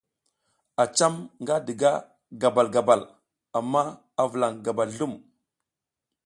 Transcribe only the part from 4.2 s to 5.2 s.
a vulaƞ gabal zlum.